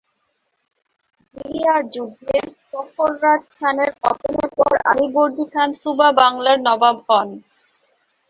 [1.35, 2.35] গিরিয়ার যুদ্ধে
[2.69, 7.29] সরফরাজ খানের পতনের পর আলীবর্দী খান সুবা বাংলার নবাব হন।